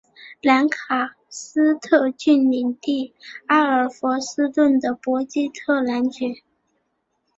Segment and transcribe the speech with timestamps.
[0.41, 3.13] 兰卡斯特郡领地
[3.45, 6.41] 阿尔弗斯顿的伯基特男爵。